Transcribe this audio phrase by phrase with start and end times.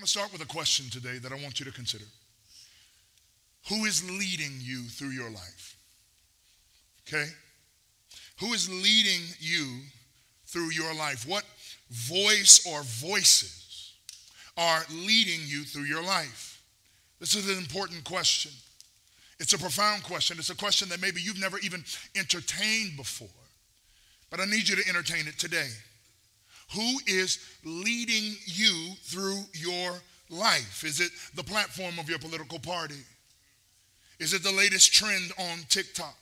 [0.00, 2.06] want to start with a question today that I want you to consider.
[3.68, 5.76] Who is leading you through your life?
[7.06, 7.26] Okay?
[8.38, 9.80] Who is leading you
[10.46, 11.28] through your life?
[11.28, 11.44] What
[11.90, 13.92] voice or voices
[14.56, 16.62] are leading you through your life?
[17.18, 18.52] This is an important question.
[19.38, 20.38] It's a profound question.
[20.38, 21.84] It's a question that maybe you've never even
[22.16, 23.28] entertained before.
[24.30, 25.68] But I need you to entertain it today.
[26.74, 29.92] Who is leading you through your
[30.28, 30.84] life?
[30.84, 33.02] Is it the platform of your political party?
[34.20, 36.16] Is it the latest trend on TikTok?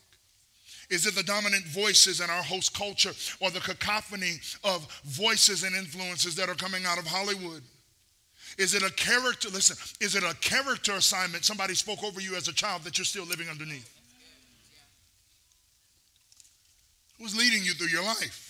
[0.89, 5.77] Is it the dominant voices in our host culture or the cacophony of voices and
[5.77, 7.63] influences that are coming out of Hollywood?
[8.57, 12.49] Is it a character, listen, is it a character assignment somebody spoke over you as
[12.49, 13.89] a child that you're still living underneath?
[17.19, 18.48] Who's leading you through your life?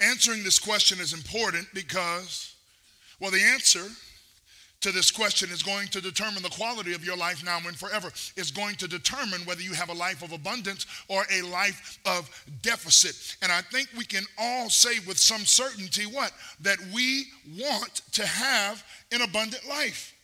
[0.00, 2.54] Answering this question is important because,
[3.20, 3.86] well, the answer
[4.80, 8.08] to this question is going to determine the quality of your life now and forever.
[8.36, 12.30] It's going to determine whether you have a life of abundance or a life of
[12.62, 13.36] deficit.
[13.42, 16.32] And I think we can all say with some certainty what?
[16.62, 17.26] That we
[17.58, 20.14] want to have an abundant life.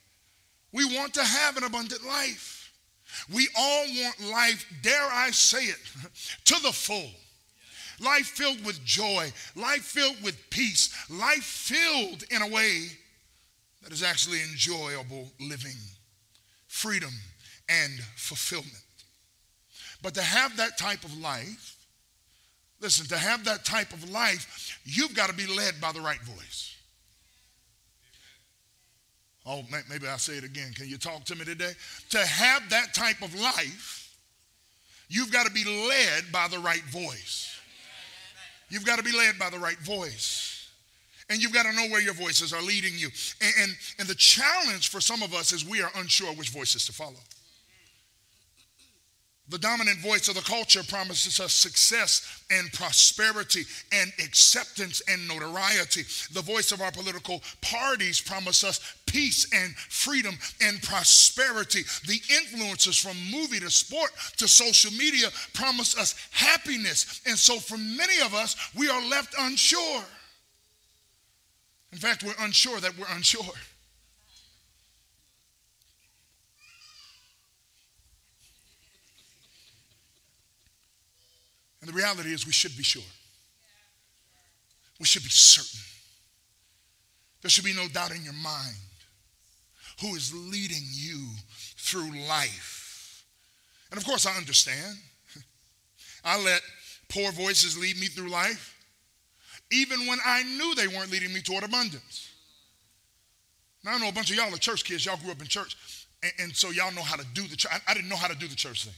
[0.72, 2.72] We want to have an abundant life.
[3.32, 5.78] We all want life, dare I say it,
[6.46, 7.10] to the full.
[8.00, 12.88] Life filled with joy, life filled with peace, life filled in a way
[13.82, 15.76] that is actually enjoyable living,
[16.66, 17.12] freedom,
[17.68, 18.84] and fulfillment.
[20.02, 21.76] But to have that type of life,
[22.80, 26.20] listen, to have that type of life, you've got to be led by the right
[26.22, 26.76] voice.
[29.46, 30.72] Oh, maybe I'll say it again.
[30.74, 31.72] Can you talk to me today?
[32.10, 34.16] To have that type of life,
[35.08, 37.55] you've got to be led by the right voice.
[38.68, 40.68] You've got to be led by the right voice.
[41.28, 43.08] And you've got to know where your voices are leading you.
[43.40, 46.86] And, and, and the challenge for some of us is we are unsure which voices
[46.86, 47.16] to follow.
[49.48, 56.02] The dominant voice of the culture promises us success and prosperity and acceptance and notoriety.
[56.32, 61.84] The voice of our political parties promise us peace and freedom and prosperity.
[62.06, 67.20] The influences from movie to sport to social media promise us happiness.
[67.24, 70.02] And so for many of us, we are left unsure.
[71.92, 73.44] In fact, we're unsure that we're unsure.
[81.86, 83.02] And the reality is, we should be sure.
[84.98, 85.78] We should be certain.
[87.42, 88.74] There should be no doubt in your mind
[90.00, 91.28] who is leading you
[91.76, 93.24] through life.
[93.92, 94.96] And of course, I understand.
[96.24, 96.60] I let
[97.08, 98.74] poor voices lead me through life
[99.70, 102.30] even when I knew they weren't leading me toward abundance.
[103.84, 105.06] Now, I know a bunch of y'all are church kids.
[105.06, 105.76] Y'all grew up in church.
[106.20, 107.72] And, and so y'all know how to do the church.
[107.72, 108.94] I, I, didn't know how to do the church thing.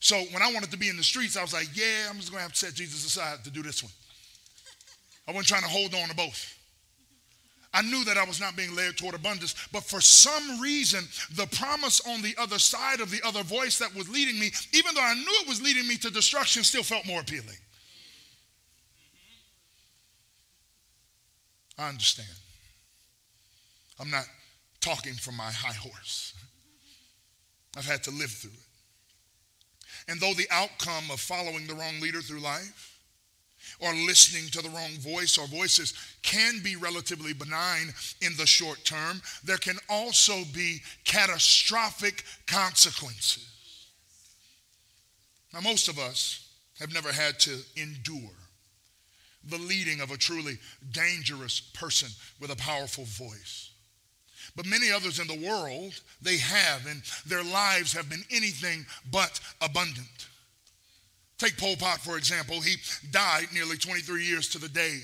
[0.00, 2.30] So when I wanted to be in the streets, I was like, yeah, I'm just
[2.30, 3.92] going to have to set Jesus aside to do this one.
[5.28, 6.52] I wasn't trying to hold on to both.
[7.74, 11.04] I knew that I was not being led toward abundance, but for some reason,
[11.34, 14.94] the promise on the other side of the other voice that was leading me, even
[14.94, 17.56] though I knew it was leading me to destruction, still felt more appealing.
[21.78, 22.28] I understand.
[24.00, 24.24] I'm not
[24.80, 26.34] talking from my high horse.
[27.76, 28.65] I've had to live through it.
[30.08, 32.98] And though the outcome of following the wrong leader through life
[33.80, 38.84] or listening to the wrong voice or voices can be relatively benign in the short
[38.84, 43.46] term, there can also be catastrophic consequences.
[45.52, 48.30] Now, most of us have never had to endure
[49.48, 50.58] the leading of a truly
[50.92, 52.08] dangerous person
[52.40, 53.65] with a powerful voice.
[54.56, 59.38] But many others in the world, they have, and their lives have been anything but
[59.60, 60.28] abundant.
[61.38, 62.60] Take Pol Pot, for example.
[62.60, 62.76] He
[63.10, 65.00] died nearly 23 years to the day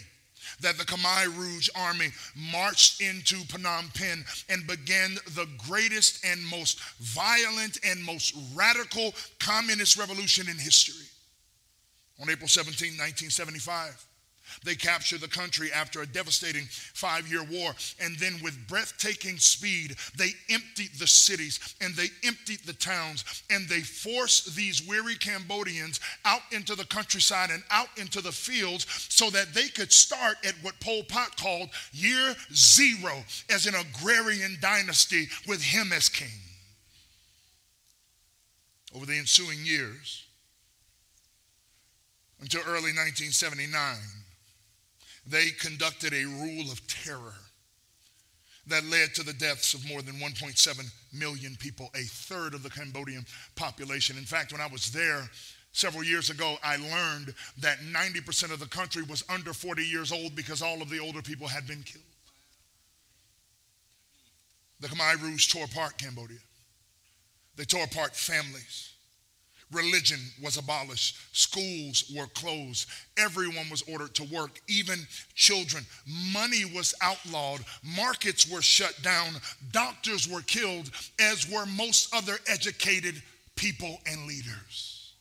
[0.60, 6.80] that the Khmer Rouge army marched into Phnom Penh and began the greatest and most
[7.00, 11.06] violent and most radical communist revolution in history.
[12.20, 14.06] On April 17, 1975,
[14.64, 17.74] they captured the country after a devastating five year war.
[18.00, 23.68] And then, with breathtaking speed, they emptied the cities and they emptied the towns and
[23.68, 29.30] they forced these weary Cambodians out into the countryside and out into the fields so
[29.30, 35.28] that they could start at what Pol Pot called year zero as an agrarian dynasty
[35.46, 36.28] with him as king.
[38.94, 40.26] Over the ensuing years,
[42.40, 43.96] until early 1979,
[45.26, 47.34] they conducted a rule of terror
[48.66, 52.70] that led to the deaths of more than 1.7 million people, a third of the
[52.70, 53.24] Cambodian
[53.56, 54.16] population.
[54.16, 55.28] In fact, when I was there
[55.72, 60.36] several years ago, I learned that 90% of the country was under 40 years old
[60.36, 62.04] because all of the older people had been killed.
[64.80, 66.38] The Khmer Rouge tore apart Cambodia.
[67.56, 68.91] They tore apart families.
[69.72, 71.16] Religion was abolished.
[71.32, 72.88] Schools were closed.
[73.16, 74.98] Everyone was ordered to work, even
[75.34, 75.84] children.
[76.32, 77.60] Money was outlawed.
[77.96, 79.32] Markets were shut down.
[79.72, 83.22] Doctors were killed, as were most other educated
[83.56, 85.12] people and leaders.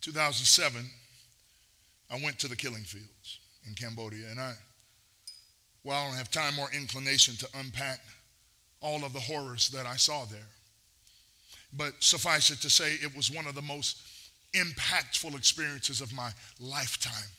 [0.00, 0.84] 2007,
[2.10, 4.54] I went to the killing fields in Cambodia, and I,
[5.84, 8.00] well, I don't have time or inclination to unpack
[8.80, 10.40] all of the horrors that I saw there.
[11.72, 13.98] But suffice it to say, it was one of the most
[14.54, 16.30] impactful experiences of my
[16.60, 17.30] lifetime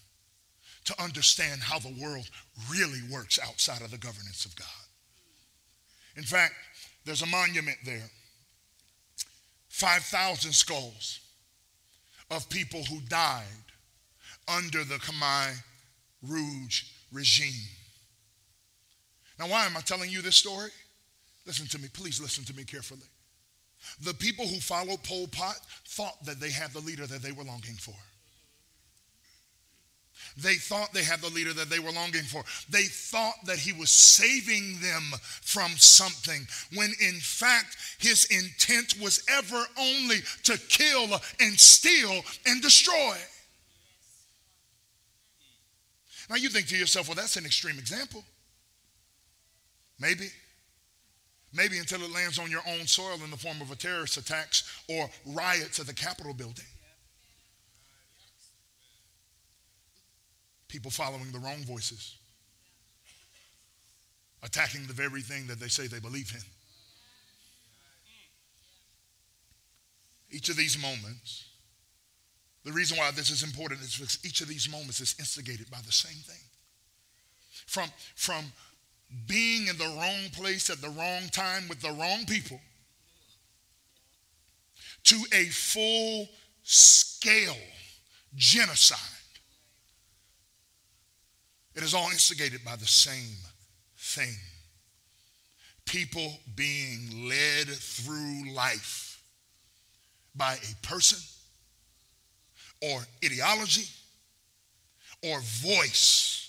[0.85, 2.29] to understand how the world
[2.69, 4.67] really works outside of the governance of God.
[6.17, 6.53] In fact,
[7.05, 8.09] there's a monument there
[9.69, 11.19] 5,000 skulls
[12.29, 13.43] of people who died
[14.47, 15.55] under the Khmer
[16.21, 17.67] Rouge regime.
[19.39, 20.69] Now, why am I telling you this story?
[21.45, 23.01] Listen to me, please listen to me carefully.
[24.03, 27.43] The people who followed Pol Pot thought that they had the leader that they were
[27.43, 27.95] longing for.
[30.35, 32.43] They thought they had the leader that they were longing for.
[32.69, 35.03] They thought that he was saving them
[35.41, 42.61] from something, when in fact his intent was ever only to kill and steal and
[42.61, 43.15] destroy.
[46.29, 48.23] Now you think to yourself, well, that's an extreme example.
[49.99, 50.29] Maybe.
[51.55, 54.63] Maybe until it lands on your own soil in the form of a terrorist attacks
[54.89, 56.65] or riots at the Capitol building.
[60.67, 62.15] People following the wrong voices,
[64.41, 66.41] attacking the very thing that they say they believe in.
[70.35, 71.45] Each of these moments,
[72.63, 75.77] the reason why this is important is because each of these moments is instigated by
[75.85, 76.41] the same thing.
[77.67, 78.45] From, from
[79.27, 82.59] being in the wrong place at the wrong time with the wrong people
[85.03, 86.27] to a full
[86.63, 87.57] scale
[88.35, 88.99] genocide.
[91.75, 93.37] It is all instigated by the same
[93.97, 94.35] thing
[95.85, 99.21] people being led through life
[100.35, 101.19] by a person
[102.81, 103.87] or ideology
[105.23, 106.42] or voice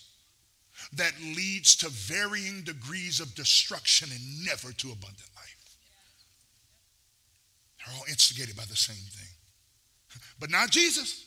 [0.96, 5.76] that leads to varying degrees of destruction and never to abundant life.
[7.78, 9.28] They're all instigated by the same thing.
[10.38, 11.26] But not Jesus.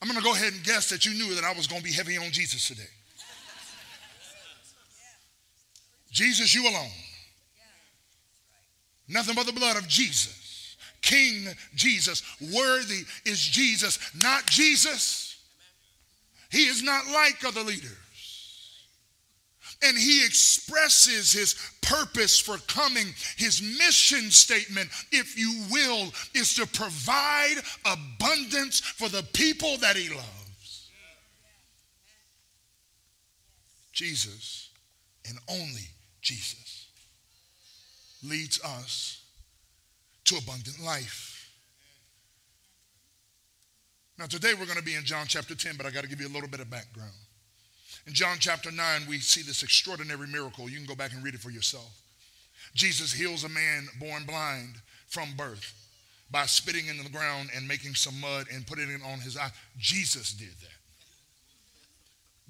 [0.00, 1.84] I'm going to go ahead and guess that you knew that I was going to
[1.84, 2.82] be heavy on Jesus today.
[6.10, 6.90] Jesus, you alone.
[9.08, 10.76] Nothing but the blood of Jesus.
[11.02, 12.22] King Jesus.
[12.40, 15.33] Worthy is Jesus, not Jesus.
[16.54, 17.90] He is not like other leaders.
[19.82, 23.06] And he expresses his purpose for coming.
[23.36, 30.08] His mission statement, if you will, is to provide abundance for the people that he
[30.10, 30.90] loves.
[33.92, 34.70] Jesus,
[35.28, 35.88] and only
[36.22, 36.86] Jesus,
[38.22, 39.24] leads us
[40.26, 41.33] to abundant life.
[44.18, 46.20] Now, today we're going to be in John chapter 10, but I got to give
[46.20, 47.10] you a little bit of background.
[48.06, 50.68] In John chapter 9, we see this extraordinary miracle.
[50.68, 51.90] You can go back and read it for yourself.
[52.74, 54.74] Jesus heals a man born blind
[55.08, 55.72] from birth
[56.30, 59.50] by spitting in the ground and making some mud and putting it on his eye.
[59.78, 60.68] Jesus did that.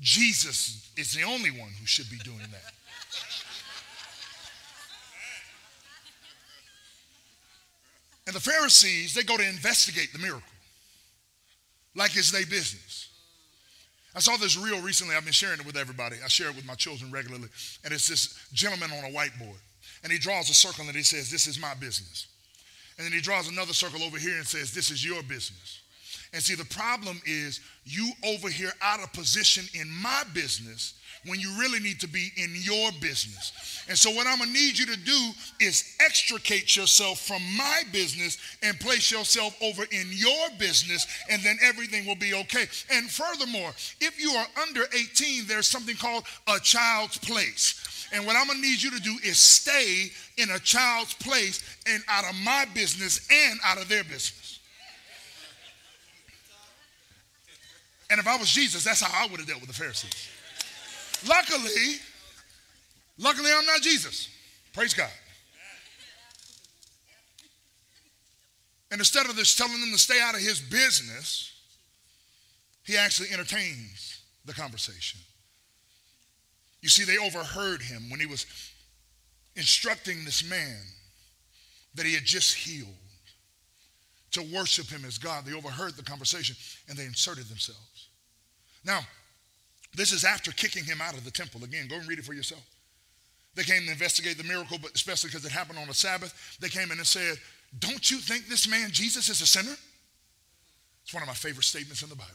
[0.01, 2.73] Jesus is the only one who should be doing that.
[8.27, 10.54] And the Pharisees, they go to investigate the miracle
[11.95, 13.09] like it's their business.
[14.15, 15.17] I saw this reel recently.
[15.17, 16.17] I've been sharing it with everybody.
[16.25, 17.49] I share it with my children regularly.
[17.85, 19.59] And it's this gentleman on a whiteboard.
[20.03, 22.27] And he draws a circle and he says, This is my business.
[22.97, 25.81] And then he draws another circle over here and says, This is your business.
[26.33, 30.95] And see, the problem is you over here out of position in my business
[31.27, 33.53] when you really need to be in your business.
[33.89, 38.39] And so, what I'm gonna need you to do is extricate yourself from my business
[38.63, 42.67] and place yourself over in your business, and then everything will be okay.
[42.91, 48.09] And furthermore, if you are under 18, there's something called a child's place.
[48.13, 52.03] And what I'm gonna need you to do is stay in a child's place and
[52.09, 54.61] out of my business and out of their business.
[58.11, 60.29] And if I was Jesus, that's how I would have dealt with the Pharisees.
[61.27, 61.97] Luckily,
[63.19, 64.29] luckily I'm not Jesus.
[64.73, 65.11] Praise God.
[68.91, 71.53] And instead of just telling them to stay out of his business,
[72.85, 75.21] he actually entertains the conversation.
[76.81, 78.47] You see, they overheard him when he was
[79.57, 80.79] instructing this man
[81.95, 82.89] that he had just healed
[84.33, 85.47] to worship him as God.
[85.47, 86.57] They overheard the conversation
[86.89, 88.09] and they inserted themselves.
[88.85, 89.01] Now,
[89.95, 91.63] this is after kicking him out of the temple.
[91.65, 92.65] Again, go and read it for yourself.
[93.55, 96.69] They came to investigate the miracle, but especially because it happened on a Sabbath, they
[96.69, 97.37] came in and said,
[97.79, 99.77] Don't you think this man Jesus is a sinner?
[101.05, 102.33] It's one of my favorite statements in the Bible.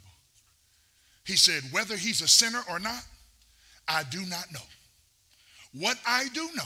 [1.25, 3.03] He said, Whether he's a sinner or not,
[3.87, 4.59] I do not know.
[5.73, 6.63] What I do know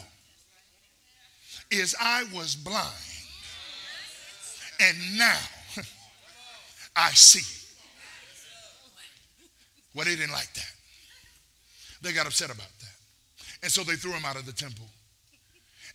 [1.72, 2.88] is I was blind,
[4.80, 5.40] and now
[6.96, 7.64] I see.
[9.96, 10.72] Well, they didn't like that.
[12.04, 12.92] They got upset about that.
[13.64, 14.86] And so they threw him out of the temple.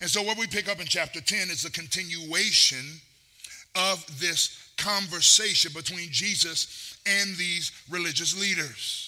[0.01, 3.01] And so, what we pick up in chapter 10 is a continuation
[3.75, 9.05] of this conversation between Jesus and these religious leaders.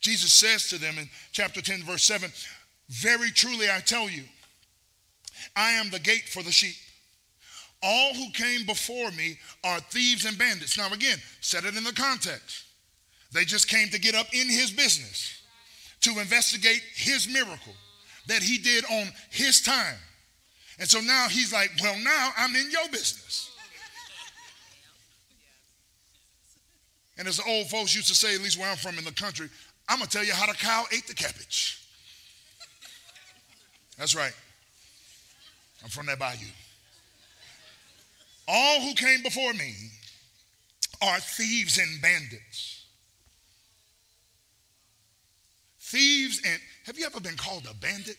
[0.00, 2.30] Jesus says to them in chapter 10, verse 7
[2.88, 4.22] Very truly I tell you,
[5.56, 6.76] I am the gate for the sheep.
[7.82, 10.76] All who came before me are thieves and bandits.
[10.76, 12.64] Now, again, set it in the context.
[13.32, 15.37] They just came to get up in his business,
[16.00, 17.74] to investigate his miracle
[18.26, 19.96] that he did on his time.
[20.78, 23.50] And so now he's like, Well, now I'm in your business.
[27.18, 29.10] And as the old folks used to say, at least where I'm from in the
[29.10, 29.48] country,
[29.88, 31.82] I'm going to tell you how the cow ate the cabbage.
[33.98, 34.32] That's right.
[35.82, 36.46] I'm from that bayou.
[38.46, 39.74] All who came before me
[41.02, 42.77] are thieves and bandits.
[45.88, 48.18] Thieves and have you ever been called a bandit?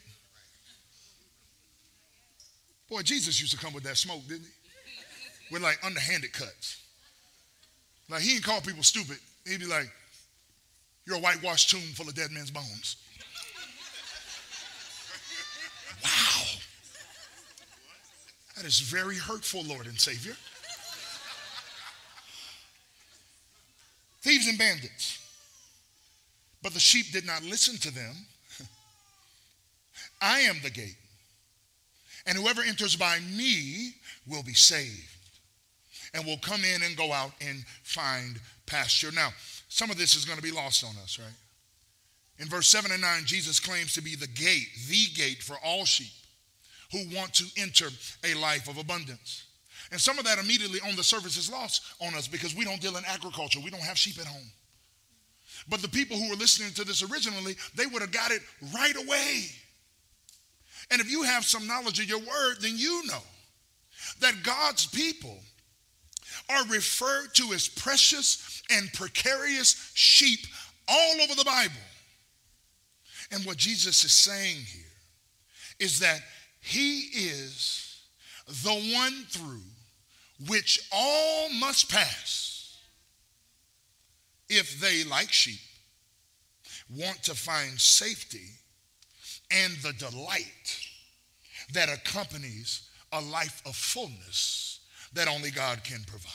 [2.89, 5.53] Boy, Jesus used to come with that smoke, didn't he?
[5.53, 6.81] With like underhanded cuts.
[8.09, 9.17] Like he didn't call people stupid.
[9.45, 9.87] He'd be like,
[11.05, 12.95] You're a whitewashed tomb full of dead men's bones.
[16.03, 16.45] wow.
[18.57, 20.35] That is very hurtful, Lord and Savior.
[24.21, 25.18] Thieves and bandits.
[26.61, 28.15] But the sheep did not listen to them.
[30.21, 30.97] I am the gate,
[32.25, 33.93] and whoever enters by me
[34.27, 35.15] will be saved
[36.13, 39.11] and will come in and go out and find pasture.
[39.11, 39.29] Now,
[39.69, 41.35] some of this is going to be lost on us, right?
[42.39, 45.85] In verse 7 and 9, Jesus claims to be the gate, the gate for all
[45.85, 46.11] sheep
[46.91, 47.89] who want to enter
[48.23, 49.43] a life of abundance.
[49.91, 52.81] And some of that immediately on the surface is lost on us because we don't
[52.81, 53.59] deal in agriculture.
[53.63, 54.51] We don't have sheep at home.
[55.67, 58.41] But the people who were listening to this originally, they would have got it
[58.73, 59.45] right away.
[60.91, 63.21] And if you have some knowledge of your word, then you know
[64.21, 65.37] that God's people
[66.49, 70.39] are referred to as precious and precarious sheep
[70.87, 71.75] all over the Bible.
[73.31, 74.85] And what Jesus is saying here
[75.79, 76.21] is that
[76.61, 78.01] he is
[78.47, 79.61] the one through
[80.47, 82.58] which all must pass
[84.49, 85.59] if they, like sheep,
[86.89, 88.47] want to find safety
[89.51, 90.79] and the delight
[91.73, 94.79] that accompanies a life of fullness
[95.13, 96.33] that only God can provide.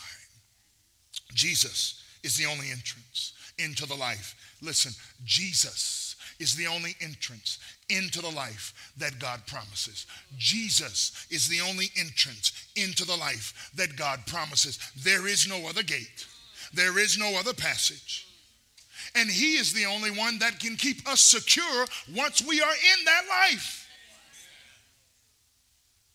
[1.33, 4.35] Jesus is the only entrance into the life.
[4.63, 4.93] Listen,
[5.25, 10.07] Jesus is the only entrance into the life that God promises.
[10.37, 14.79] Jesus is the only entrance into the life that God promises.
[14.97, 16.27] There is no other gate,
[16.75, 18.27] there is no other passage.
[19.15, 23.05] And He is the only one that can keep us secure once we are in
[23.05, 23.85] that life.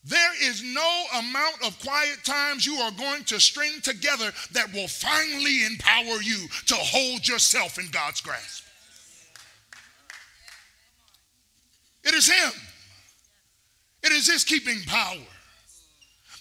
[0.04, 4.88] There is no amount of quiet times you are going to string together that will
[4.88, 8.64] finally empower you to hold yourself in God's grasp.
[12.02, 12.52] It is Him,
[14.02, 15.18] it is His keeping power,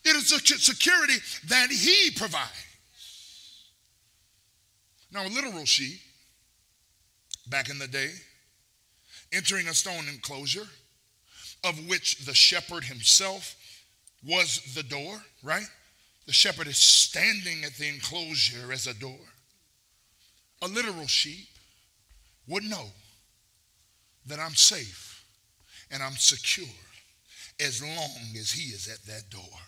[0.05, 1.15] it is the security
[1.47, 2.68] that He provides.
[5.11, 5.99] Now, a literal sheep
[7.47, 8.11] back in the day,
[9.31, 10.67] entering a stone enclosure
[11.63, 13.55] of which the shepherd himself
[14.25, 15.65] was the door, right?
[16.25, 19.19] The shepherd is standing at the enclosure as a door.
[20.61, 21.47] A literal sheep
[22.47, 22.85] would know
[24.27, 25.23] that I'm safe
[25.89, 26.67] and I'm secure
[27.59, 29.59] as long as he is at that door.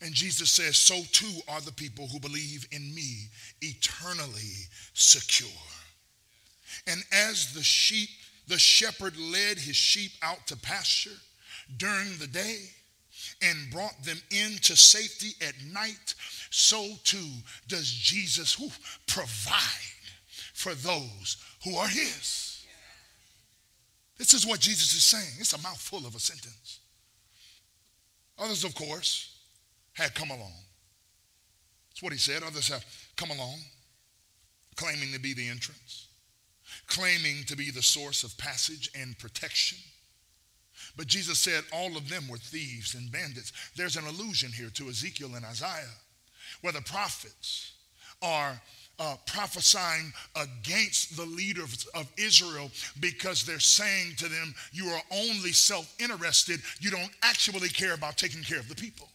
[0.00, 3.28] And Jesus says, So too are the people who believe in me
[3.60, 5.48] eternally secure.
[6.86, 8.08] And as the sheep,
[8.48, 11.18] the shepherd led his sheep out to pasture
[11.76, 12.58] during the day
[13.42, 16.14] and brought them into safety at night,
[16.50, 17.28] so too
[17.68, 18.68] does Jesus who
[19.06, 20.00] provide
[20.54, 22.64] for those who are his.
[24.18, 25.32] This is what Jesus is saying.
[25.38, 26.80] It's a mouthful of a sentence.
[28.38, 29.39] Others, of course,
[29.94, 30.52] had come along.
[31.90, 32.42] That's what he said.
[32.42, 32.84] Others have
[33.16, 33.58] come along,
[34.76, 36.08] claiming to be the entrance,
[36.86, 39.78] claiming to be the source of passage and protection.
[40.96, 43.52] But Jesus said all of them were thieves and bandits.
[43.76, 45.96] There's an allusion here to Ezekiel and Isaiah,
[46.62, 47.72] where the prophets
[48.22, 48.60] are
[48.98, 52.70] uh, prophesying against the leaders of Israel
[53.00, 56.60] because they're saying to them, You are only self interested.
[56.80, 59.08] You don't actually care about taking care of the people.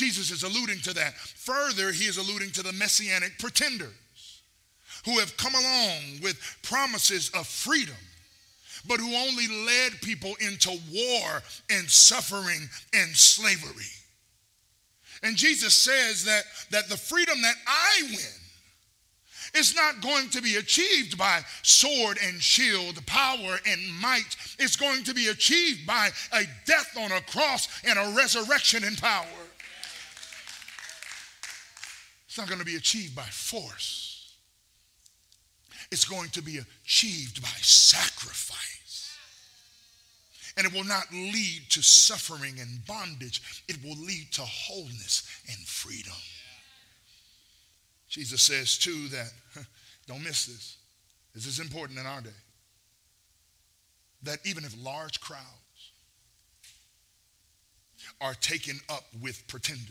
[0.00, 1.14] Jesus is alluding to that.
[1.14, 4.42] Further, he is alluding to the messianic pretenders
[5.04, 7.94] who have come along with promises of freedom,
[8.88, 13.92] but who only led people into war and suffering and slavery.
[15.22, 20.56] And Jesus says that, that the freedom that I win is not going to be
[20.56, 24.34] achieved by sword and shield, power and might.
[24.58, 28.96] It's going to be achieved by a death on a cross and a resurrection in
[28.96, 29.26] power.
[32.30, 34.36] It's not going to be achieved by force.
[35.90, 39.18] It's going to be achieved by sacrifice.
[40.56, 43.64] And it will not lead to suffering and bondage.
[43.66, 46.12] It will lead to wholeness and freedom.
[48.08, 49.32] Jesus says, too, that,
[50.06, 50.76] don't miss this,
[51.34, 52.30] this is important in our day,
[54.22, 55.42] that even if large crowds
[58.20, 59.90] are taken up with pretenders,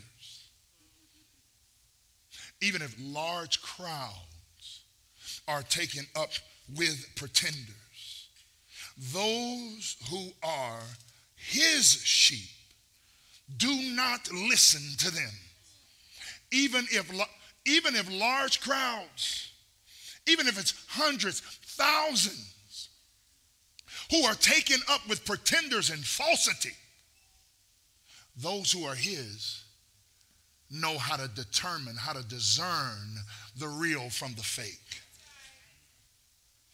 [2.60, 4.82] even if large crowds
[5.48, 6.30] are taken up
[6.76, 8.28] with pretenders,
[9.12, 10.82] those who are
[11.36, 12.48] his sheep
[13.56, 15.30] do not listen to them.
[16.52, 17.10] Even if,
[17.66, 19.52] even if large crowds,
[20.26, 22.88] even if it's hundreds, thousands,
[24.10, 26.76] who are taken up with pretenders and falsity,
[28.36, 29.64] those who are his
[30.70, 33.16] know how to determine, how to discern
[33.58, 35.00] the real from the fake.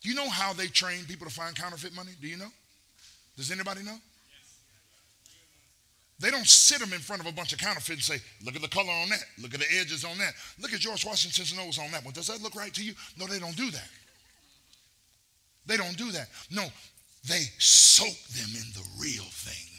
[0.02, 2.12] Do you know how they train people to find counterfeit money?
[2.20, 2.50] Do you know?
[3.36, 3.96] Does anybody know?
[6.18, 8.62] They don't sit them in front of a bunch of counterfeits and say, look at
[8.62, 9.24] the color on that.
[9.38, 10.32] Look at the edges on that.
[10.58, 12.14] Look at George Washington's nose on that one.
[12.14, 12.94] Does that look right to you?
[13.18, 13.88] No, they don't do that.
[15.66, 16.28] They don't do that.
[16.50, 16.64] No,
[17.28, 19.75] they soak them in the real thing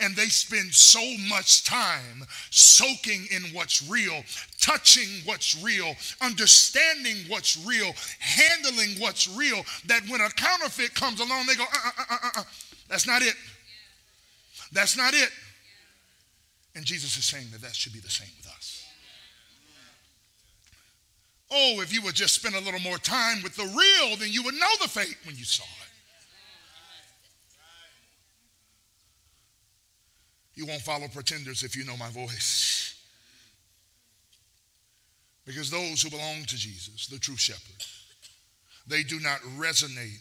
[0.00, 4.22] and they spend so much time soaking in what's real,
[4.60, 11.46] touching what's real, understanding what's real, handling what's real, that when a counterfeit comes along,
[11.46, 12.42] they go, uh, uh, uh, uh,
[12.88, 13.34] that's not it.
[14.72, 15.30] That's not it.
[16.74, 18.84] And Jesus is saying that that should be the same with us.
[21.50, 24.42] Oh, if you would just spend a little more time with the real, then you
[24.42, 25.85] would know the fake when you saw it.
[30.56, 32.94] You won't follow pretenders if you know my voice.
[35.44, 37.86] Because those who belong to Jesus, the true shepherd,
[38.88, 40.20] they do not resonate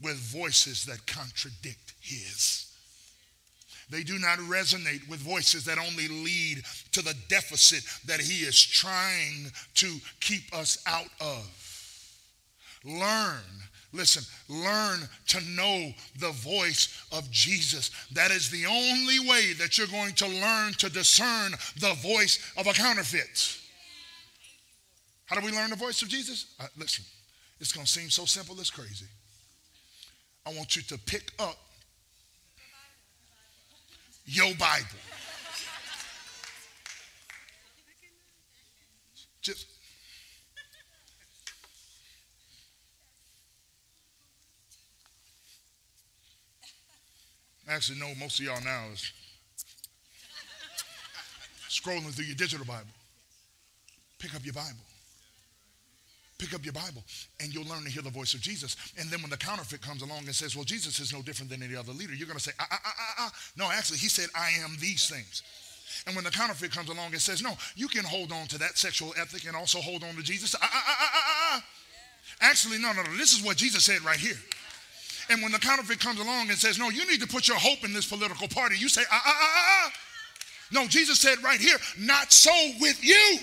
[0.00, 2.66] with voices that contradict his.
[3.90, 8.62] They do not resonate with voices that only lead to the deficit that he is
[8.62, 11.48] trying to keep us out of.
[12.84, 13.42] Learn
[13.92, 17.90] Listen, learn to know the voice of Jesus.
[18.12, 22.66] That is the only way that you're going to learn to discern the voice of
[22.66, 23.56] a counterfeit.
[25.24, 26.54] How do we learn the voice of Jesus?
[26.60, 27.04] Uh, listen,
[27.60, 29.06] it's going to seem so simple, it's crazy.
[30.44, 31.56] I want you to pick up
[34.26, 34.86] your Bible.
[39.40, 39.66] Just
[47.68, 49.12] Actually, no, most of y'all now is
[51.68, 52.88] scrolling through your digital Bible.
[54.18, 54.80] Pick up your Bible.
[56.38, 57.02] Pick up your Bible
[57.40, 58.76] and you'll learn to hear the voice of Jesus.
[58.96, 61.62] And then when the counterfeit comes along and says, Well, Jesus is no different than
[61.62, 63.32] any other leader, you're going to say, ah, ah, ah, ah, ah.
[63.56, 65.42] No, actually, he said, I am these things.
[66.06, 68.78] And when the counterfeit comes along and says, No, you can hold on to that
[68.78, 70.54] sexual ethic and also hold on to Jesus.
[70.54, 71.64] Ah, ah, ah, ah, ah, ah.
[72.40, 73.16] Actually, no, no, no.
[73.16, 74.36] This is what Jesus said right here.
[75.30, 77.84] And when the counterfeit comes along and says, no, you need to put your hope
[77.84, 79.92] in this political party, you say, ah, ah, ah, ah, ah.
[80.70, 83.38] No, Jesus said right here, not so with you.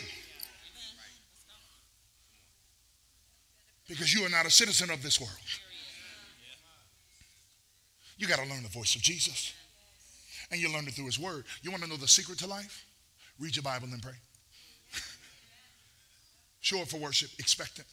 [3.88, 5.32] Because you are not a citizen of this world.
[8.18, 9.54] You got to learn the voice of Jesus.
[10.52, 11.46] And you learn it through his word.
[11.62, 12.86] You want to know the secret to life?
[13.40, 14.14] Read your Bible and pray.
[16.62, 17.88] Show up for worship, expectant.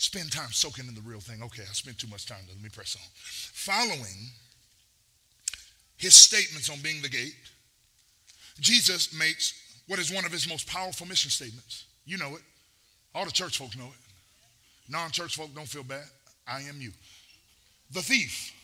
[0.00, 1.42] Spend time soaking in the real thing.
[1.42, 2.38] Okay, I spent too much time.
[2.48, 3.02] Let me press on.
[3.12, 4.30] Following
[5.98, 7.34] his statements on being the gate,
[8.60, 9.52] Jesus makes
[9.88, 11.84] what is one of his most powerful mission statements.
[12.06, 12.40] You know it.
[13.14, 14.90] All the church folk know it.
[14.90, 16.06] Non church folk don't feel bad.
[16.48, 16.92] I am you.
[17.92, 18.54] The thief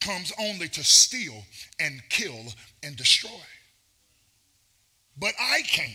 [0.00, 1.44] comes only to steal
[1.78, 2.46] and kill
[2.82, 3.30] and destroy.
[5.20, 5.94] But I came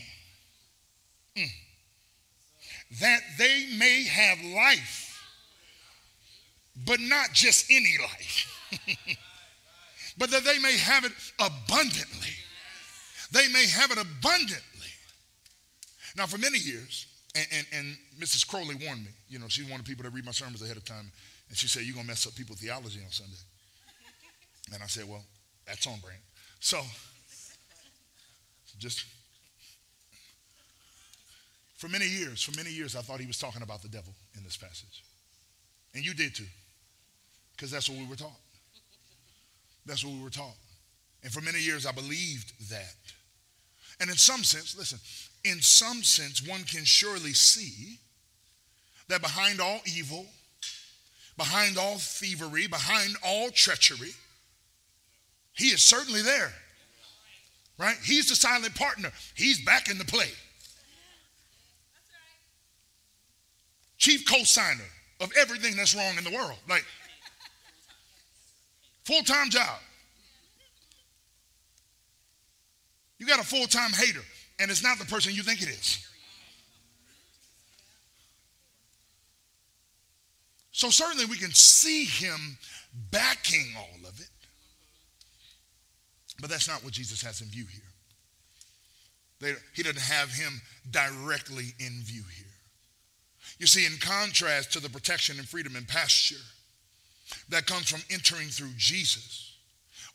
[1.36, 1.50] mm,
[3.00, 5.22] that they may have life,
[6.86, 8.78] but not just any life,
[10.18, 12.34] but that they may have it abundantly.
[13.32, 14.60] They may have it abundantly.
[16.16, 18.46] Now, for many years, and, and, and Mrs.
[18.46, 20.76] Crowley warned me, you know, she's one of the people that read my sermons ahead
[20.76, 21.10] of time,
[21.48, 23.36] and she said, You're going to mess up people's theology on Sunday.
[24.72, 25.24] And I said, Well,
[25.66, 26.20] that's on brand.
[26.60, 26.80] So,
[28.78, 29.04] just
[31.84, 34.42] for many years, for many years, I thought he was talking about the devil in
[34.42, 35.04] this passage.
[35.94, 36.46] And you did too,
[37.54, 38.40] because that's what we were taught.
[39.84, 40.56] That's what we were taught.
[41.22, 42.96] And for many years, I believed that.
[44.00, 44.98] And in some sense, listen,
[45.44, 47.98] in some sense, one can surely see
[49.08, 50.24] that behind all evil,
[51.36, 54.12] behind all thievery, behind all treachery,
[55.52, 56.52] he is certainly there.
[57.76, 57.96] Right?
[58.02, 59.10] He's the silent partner.
[59.34, 60.30] He's back in the play.
[64.04, 64.84] Chief co-signer
[65.20, 66.58] of everything that's wrong in the world.
[66.68, 66.84] Like
[69.04, 69.80] full-time job.
[73.18, 74.20] You got a full-time hater,
[74.60, 76.06] and it's not the person you think it is.
[80.72, 82.58] So certainly we can see him
[83.10, 84.28] backing all of it.
[86.42, 87.80] But that's not what Jesus has in view here.
[89.40, 92.53] They, he doesn't have him directly in view here.
[93.58, 96.42] You see, in contrast to the protection and freedom and pasture
[97.48, 99.52] that comes from entering through Jesus,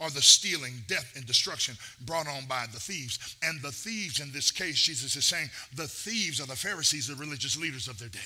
[0.01, 1.75] are the stealing, death, and destruction
[2.05, 3.35] brought on by the thieves.
[3.43, 7.15] And the thieves, in this case, Jesus is saying, the thieves are the Pharisees, the
[7.15, 8.19] religious leaders of their day.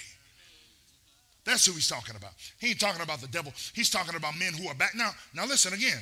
[1.46, 2.34] That's who he's talking about.
[2.60, 3.52] He ain't talking about the devil.
[3.74, 4.94] He's talking about men who are back.
[4.96, 6.00] Now, now listen again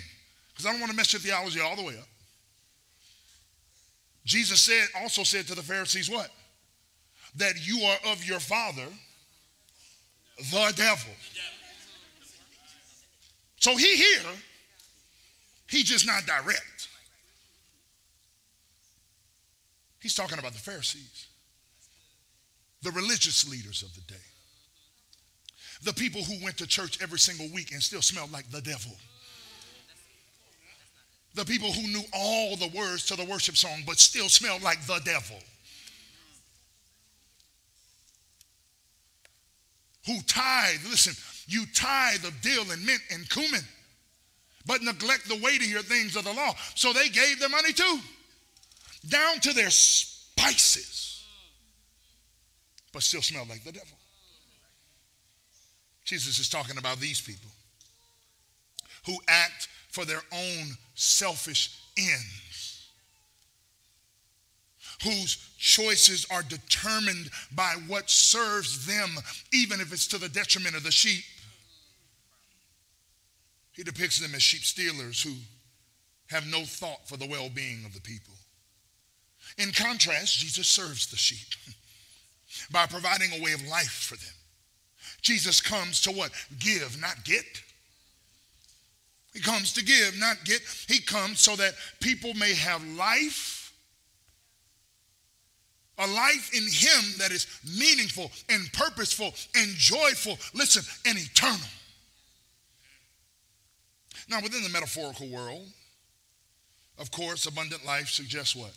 [0.49, 2.07] because I don't want to mess your theology all the way up.
[4.25, 6.29] Jesus said, also said to the Pharisees, what?
[7.37, 8.87] That you are of your father,
[10.37, 11.13] the devil.
[13.57, 14.31] So he here,
[15.69, 16.87] he just not direct.
[20.01, 21.27] He's talking about the Pharisees,
[22.81, 24.19] the religious leaders of the day,
[25.83, 28.91] the people who went to church every single week and still smelled like the devil.
[31.35, 34.85] The people who knew all the words to the worship song but still smelled like
[34.87, 35.37] the devil.
[40.07, 41.13] Who tithe, listen,
[41.47, 43.61] you tithe of dill and mint and cumin,
[44.65, 46.53] but neglect the weightier things of the law.
[46.75, 47.99] So they gave their money too,
[49.07, 51.25] down to their spices,
[52.93, 53.97] but still smelled like the devil.
[56.03, 57.49] Jesus is talking about these people
[59.05, 62.50] who act for their own selfish ends,
[65.03, 69.09] whose choices are determined by what serves them,
[69.53, 71.23] even if it's to the detriment of the sheep.
[73.73, 75.33] He depicts them as sheep stealers who
[76.27, 78.33] have no thought for the well being of the people.
[79.57, 81.47] In contrast, Jesus serves the sheep
[82.71, 84.33] by providing a way of life for them.
[85.21, 86.31] Jesus comes to what?
[86.59, 87.45] Give, not get.
[89.33, 90.61] He comes to give, not get.
[90.87, 93.60] He comes so that people may have life.
[96.01, 101.59] A life in Him that is meaningful and purposeful and joyful, listen, and eternal.
[104.29, 105.67] Now, within the metaphorical world,
[106.97, 108.73] of course, abundant life suggests what?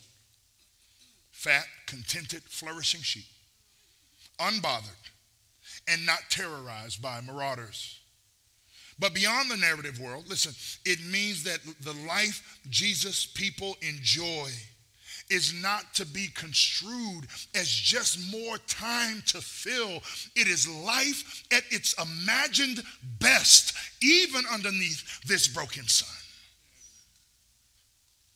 [1.31, 3.25] Fat, contented, flourishing sheep,
[4.39, 5.09] unbothered,
[5.87, 7.99] and not terrorized by marauders
[8.97, 10.53] but beyond the narrative world, listen,
[10.85, 14.49] it means that the life Jesus people enjoy
[15.29, 20.01] is not to be construed as just more time to fill.
[20.35, 22.83] It is life at its imagined
[23.19, 26.09] best, even underneath this broken sun.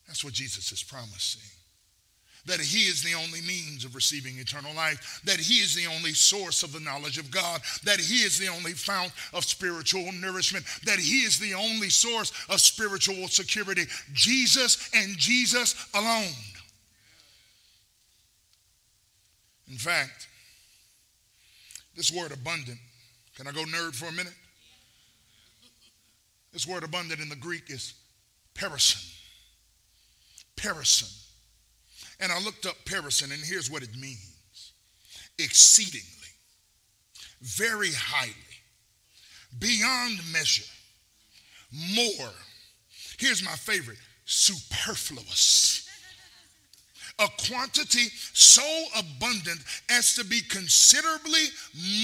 [0.08, 1.44] That's what Jesus is promising.
[2.46, 6.14] That he is the only means of receiving eternal life, that he is the only
[6.14, 10.66] source of the knowledge of God, that he is the only fount of spiritual nourishment,
[10.86, 13.84] that he is the only source of spiritual security.
[14.14, 16.34] Jesus and Jesus alone.
[19.70, 20.28] In fact,
[21.96, 22.80] this word abundant,
[23.36, 24.34] can I go nerd for a minute?
[26.52, 27.94] This word abundant in the Greek is
[28.56, 29.02] perisson.
[30.56, 31.14] Perison.
[32.20, 34.74] And I looked up perisson, and here's what it means
[35.38, 36.06] exceedingly,
[37.42, 38.34] very highly,
[39.58, 40.70] beyond measure,
[41.72, 42.34] more.
[43.18, 45.89] Here's my favorite superfluous
[47.20, 48.64] a quantity so
[48.98, 51.46] abundant as to be considerably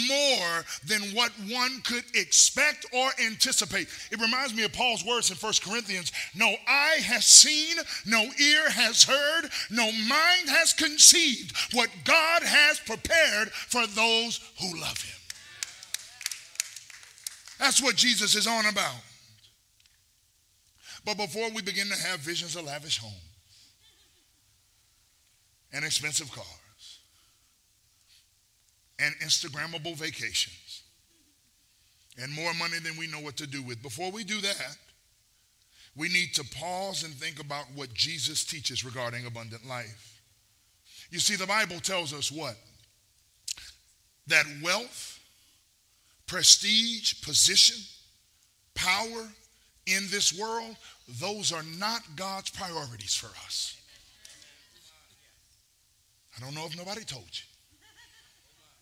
[0.08, 3.88] more than what one could expect or anticipate.
[4.12, 8.70] It reminds me of Paul's words in 1 Corinthians No eye has seen, no ear
[8.70, 15.16] has heard, no mind has conceived what God has prepared for those who love him.
[17.60, 19.02] That's what Jesus is on about.
[21.06, 23.35] But before we begin to have visions of lavish homes,
[25.76, 27.00] and expensive cars
[28.98, 30.84] and Instagrammable vacations
[32.18, 33.84] and more money than we know what to do with.
[33.84, 34.78] Before we do that,
[35.98, 40.22] we need to pause and think about what Jesus teaches regarding abundant life.
[41.12, 42.56] You see, the Bible tells us what?
[44.28, 45.20] That wealth,
[46.26, 47.78] prestige, position,
[48.76, 49.30] power
[49.88, 50.78] in this world,
[51.20, 53.78] those are not God's priorities for us.
[56.36, 57.46] I don't know if nobody told you.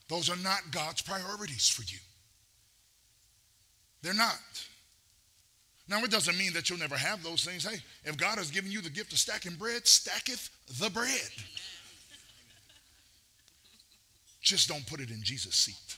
[0.10, 2.00] Those are not God's priorities for you.
[4.02, 4.38] They're not.
[5.88, 7.66] Now, it doesn't mean that you'll never have those things.
[7.66, 11.10] Hey, if God has given you the gift of stacking bread, stacketh the bread.
[14.42, 15.98] Just don't put it in Jesus' seat.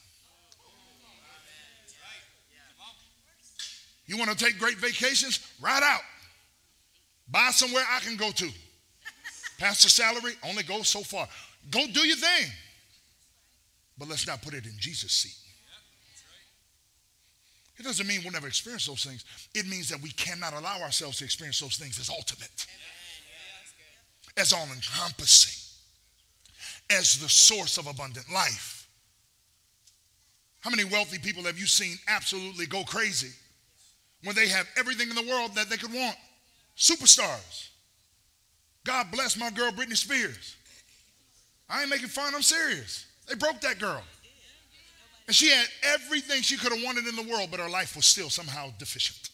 [4.07, 5.39] You want to take great vacations?
[5.59, 6.01] Ride out.
[7.29, 8.49] Buy somewhere I can go to.
[9.57, 11.27] Pastor salary only goes so far.
[11.71, 12.51] Go do your thing.
[13.97, 15.35] But let's not put it in Jesus' seat.
[17.77, 19.25] It doesn't mean we'll never experience those things.
[19.53, 22.65] It means that we cannot allow ourselves to experience those things as ultimate,
[24.37, 25.61] as all encompassing,
[26.89, 28.87] as the source of abundant life.
[30.61, 33.31] How many wealthy people have you seen absolutely go crazy
[34.23, 36.15] when they have everything in the world that they could want?
[36.77, 37.69] Superstars.
[38.85, 40.55] God bless my girl Britney Spears.
[41.69, 43.05] I ain't making fun, I'm serious.
[43.27, 44.03] They broke that girl.
[45.27, 48.05] And she had everything she could have wanted in the world, but her life was
[48.05, 49.31] still somehow deficient.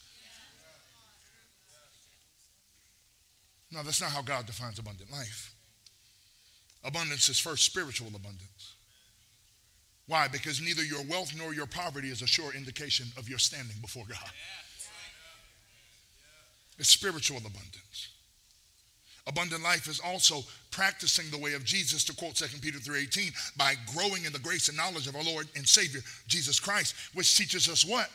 [3.70, 5.54] No, that's not how God defines abundant life.
[6.84, 8.74] Abundance is first spiritual abundance.
[10.06, 10.28] Why?
[10.28, 14.04] Because neither your wealth nor your poverty is a sure indication of your standing before
[14.08, 14.30] God.
[16.78, 18.11] It's spiritual abundance.
[19.26, 23.74] Abundant life is also practicing the way of Jesus, to quote 2 Peter 3.18, by
[23.94, 27.68] growing in the grace and knowledge of our Lord and Savior, Jesus Christ, which teaches
[27.68, 28.10] us what?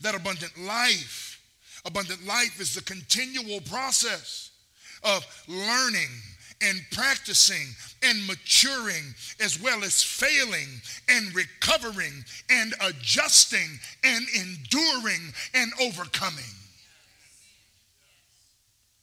[0.00, 1.40] That abundant life,
[1.84, 4.50] abundant life is the continual process
[5.02, 6.08] of learning
[6.62, 7.66] and practicing
[8.02, 10.68] and maturing, as well as failing
[11.08, 16.44] and recovering and adjusting and enduring and overcoming.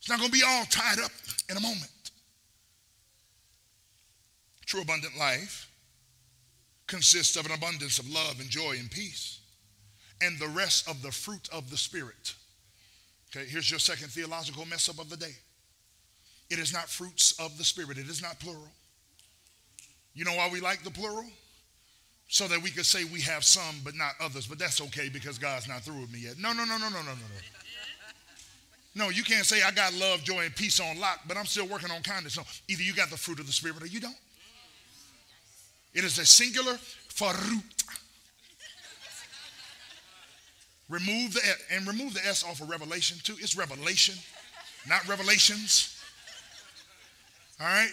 [0.10, 1.12] It's not going to be all tied up
[1.52, 1.92] in a moment.
[4.66, 5.70] True abundant life
[6.88, 9.40] consists of an abundance of love and joy and peace
[10.20, 12.34] and the rest of the fruit of the Spirit.
[13.30, 15.36] Okay, here's your second theological mess up of the day.
[16.50, 18.68] It is not fruits of the Spirit, it is not plural.
[20.16, 21.26] You know why we like the plural?
[22.30, 25.38] So that we could say we have some but not others, but that's okay because
[25.38, 26.40] God's not through with me yet.
[26.40, 27.59] No, no, no, no, no, no, no, no.
[28.96, 31.68] No, you can't say I got love, joy, and peace on lock, but I'm still
[31.68, 32.38] working on kindness.
[32.38, 34.16] No, either you got the fruit of the Spirit or you don't.
[35.94, 37.64] It is a singular fruit.
[40.88, 43.36] remove the and remove the S off of revelation too.
[43.40, 44.16] It's revelation,
[44.88, 45.96] not revelations.
[47.60, 47.92] All right?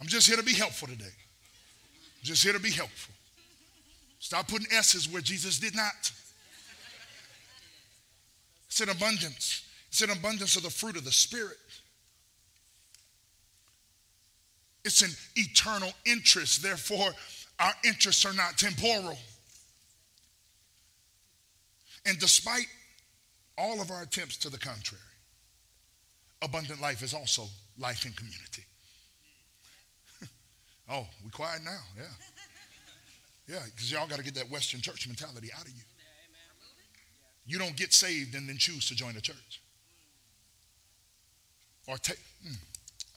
[0.00, 1.04] I'm just here to be helpful today.
[1.04, 3.14] I'm just here to be helpful.
[4.20, 6.12] Stop putting S's where Jesus did not.
[8.68, 9.67] It's an abundance.
[10.00, 11.56] It's an abundance of the fruit of the Spirit.
[14.84, 16.62] It's an eternal interest.
[16.62, 17.10] Therefore,
[17.58, 19.18] our interests are not temporal.
[22.06, 22.68] And despite
[23.58, 25.02] all of our attempts to the contrary,
[26.42, 28.62] abundant life is also life in community.
[30.92, 32.04] oh, we quiet now, yeah.
[33.48, 35.82] Yeah, because y'all got to get that Western church mentality out of you.
[37.48, 39.60] You don't get saved and then choose to join a church.
[41.88, 42.54] Or take, hmm,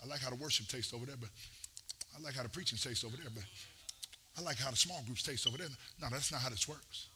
[0.03, 1.29] I like how the worship tastes over there, but
[2.17, 3.43] I like how the preaching tastes over there, but
[4.39, 5.67] I like how the small groups taste over there.
[6.01, 7.07] No, that's not how this works.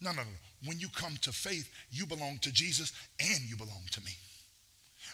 [0.00, 0.28] No, no, no.
[0.64, 4.12] When you come to faith, you belong to Jesus and you belong to me.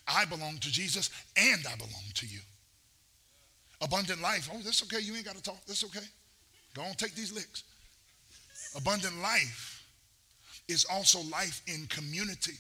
[0.07, 2.41] I belong to Jesus and I belong to you.
[3.81, 4.49] Abundant life.
[4.53, 5.01] Oh, that's okay.
[5.01, 5.59] You ain't got to talk.
[5.67, 6.07] That's okay.
[6.75, 7.65] Go on, take these licks.
[8.77, 9.83] Abundant life
[10.69, 12.55] is also life in community.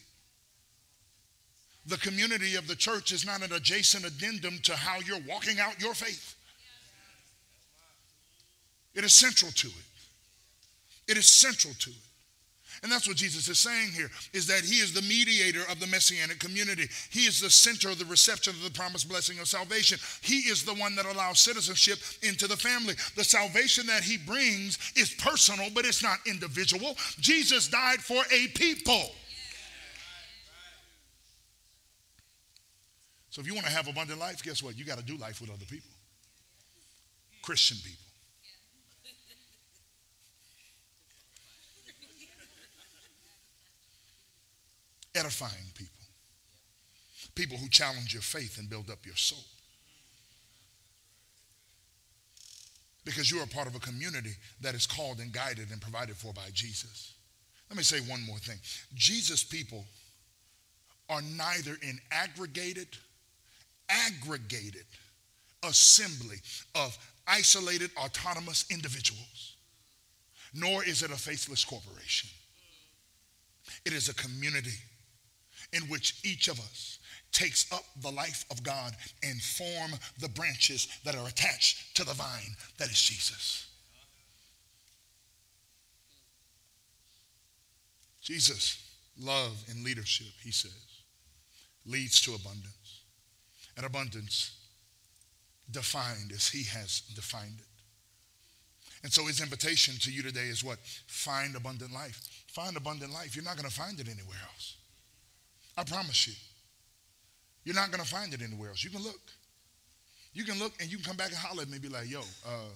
[1.88, 5.80] The community of the church is not an adjacent addendum to how you're walking out
[5.80, 6.36] your faith.
[8.94, 11.12] It is central to it.
[11.12, 11.96] It is central to it.
[12.82, 15.86] And that's what Jesus is saying here is that he is the mediator of the
[15.86, 16.88] messianic community.
[17.10, 19.98] He is the center of the reception of the promised blessing of salvation.
[20.20, 22.94] He is the one that allows citizenship into the family.
[23.16, 26.96] The salvation that he brings is personal, but it's not individual.
[27.18, 29.10] Jesus died for a people.
[33.30, 34.78] So if you want to have abundant life, guess what?
[34.78, 35.90] You got to do life with other people.
[37.42, 38.08] Christian people.
[45.18, 46.04] edifying people,
[47.34, 49.44] people who challenge your faith and build up your soul.
[53.04, 56.32] Because you are part of a community that is called and guided and provided for
[56.32, 57.14] by Jesus.
[57.70, 58.58] Let me say one more thing
[58.94, 59.84] Jesus' people
[61.08, 62.88] are neither an aggregated,
[63.88, 64.84] aggregated
[65.62, 66.36] assembly
[66.74, 66.96] of
[67.26, 69.56] isolated, autonomous individuals,
[70.54, 72.30] nor is it a faithless corporation.
[73.84, 74.76] It is a community
[75.72, 76.98] in which each of us
[77.32, 82.14] takes up the life of God and form the branches that are attached to the
[82.14, 83.66] vine that is Jesus.
[88.22, 88.82] Jesus,
[89.18, 90.72] love and leadership, he says,
[91.86, 92.77] leads to abundance.
[93.78, 94.56] And abundance
[95.70, 97.64] defined as he has defined it.
[99.04, 100.78] And so his invitation to you today is what?
[101.06, 102.20] Find abundant life.
[102.48, 103.36] Find abundant life.
[103.36, 104.76] You're not going to find it anywhere else.
[105.76, 106.34] I promise you.
[107.64, 108.82] You're not going to find it anywhere else.
[108.82, 109.20] You can look.
[110.34, 112.10] You can look and you can come back and holler at me and be like,
[112.10, 112.74] yo, uh,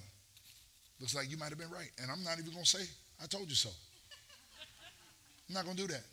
[1.00, 1.90] looks like you might have been right.
[2.00, 2.84] And I'm not even going to say,
[3.20, 3.70] I told you so.
[5.48, 6.04] I'm not going to do that.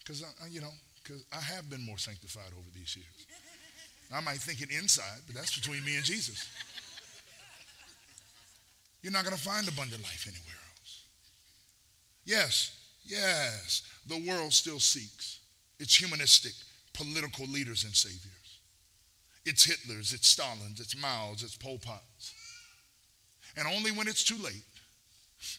[0.00, 0.72] Because, you know,
[1.02, 3.26] because I have been more sanctified over these years.
[4.14, 6.48] I might think it inside, but that's between me and Jesus.
[9.02, 11.04] You're not going to find abundant life anywhere else.
[12.24, 15.40] Yes, yes, the world still seeks
[15.82, 16.52] it's humanistic,
[16.92, 18.60] political leaders and saviors.
[19.44, 22.32] It's Hitler's, it's Stalin's, it's Mao's, it's Pol Pot's.
[23.56, 24.62] And only when it's too late,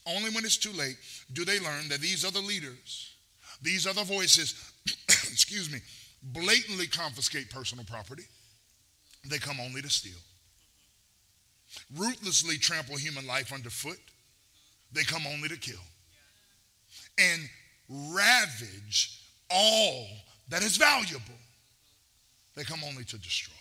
[0.08, 0.96] only when it's too late
[1.34, 3.16] do they learn that these other leaders,
[3.62, 4.72] these other voices,
[5.10, 5.80] excuse me,
[6.22, 8.24] blatantly confiscate personal property.
[9.26, 10.20] They come only to steal.
[11.96, 14.00] Ruthlessly trample human life underfoot.
[14.92, 15.80] They come only to kill.
[17.18, 17.50] And
[17.90, 20.08] ravage all
[20.50, 21.40] that is valuable.
[22.56, 23.56] They come only to destroy.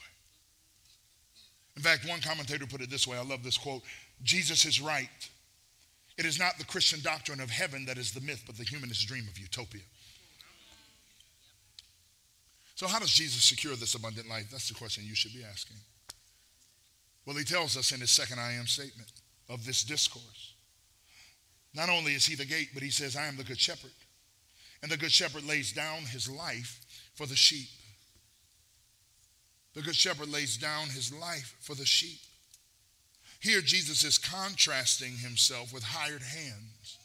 [1.77, 3.83] In fact, one commentator put it this way I love this quote
[4.22, 5.09] Jesus is right.
[6.18, 9.09] It is not the Christian doctrine of heaven that is the myth, but the humanist
[9.09, 9.81] dream of utopia.
[12.74, 14.48] So, how does Jesus secure this abundant life?
[14.50, 15.76] That's the question you should be asking.
[17.26, 19.11] Well, he tells us in his second I am statement
[19.48, 20.54] of this discourse.
[21.74, 23.92] Not only is he the gate, but he says, I am the good shepherd.
[24.82, 26.80] And the good shepherd lays down his life
[27.14, 27.68] for the sheep.
[29.74, 32.18] The good shepherd lays down his life for the sheep.
[33.40, 36.98] Here, Jesus is contrasting himself with hired hands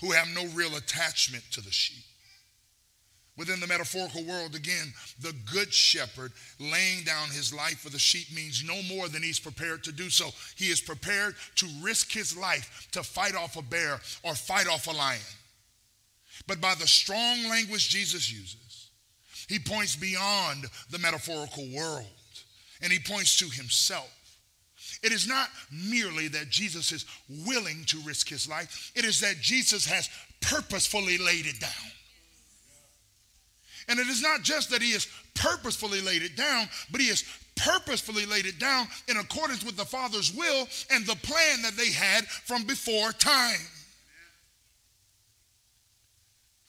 [0.00, 2.04] who have no real attachment to the sheep.
[3.36, 6.30] Within the metaphorical world, again, the good shepherd
[6.60, 10.08] laying down his life for the sheep means no more than he's prepared to do
[10.08, 10.30] so.
[10.56, 14.86] He is prepared to risk his life to fight off a bear or fight off
[14.86, 15.20] a lion.
[16.46, 18.90] But by the strong language Jesus uses,
[19.48, 22.06] he points beyond the metaphorical world
[22.82, 24.10] and he points to himself.
[25.02, 27.04] It is not merely that Jesus is
[27.46, 30.08] willing to risk his life, it is that Jesus has
[30.40, 31.70] purposefully laid it down.
[33.88, 37.24] And it is not just that he has purposefully laid it down, but he has
[37.56, 41.90] purposefully laid it down in accordance with the Father's will and the plan that they
[41.90, 43.60] had from before time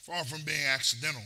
[0.06, 1.22] far from being accidental.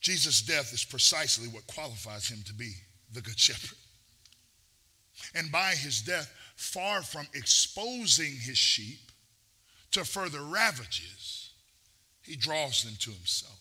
[0.00, 2.72] Jesus' death is precisely what qualifies him to be
[3.14, 3.78] the Good Shepherd.
[5.34, 9.10] And by his death, far from exposing his sheep
[9.92, 11.50] to further ravages,
[12.22, 13.55] he draws them to himself.